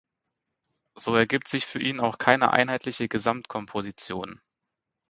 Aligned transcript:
So 0.95 1.13
ergibt 1.15 1.47
sich 1.47 1.67
für 1.67 1.79
ihn 1.79 1.99
auch 1.99 2.17
keine 2.17 2.49
einheitliche 2.51 3.07
Gesamtkomposition. 3.07 4.41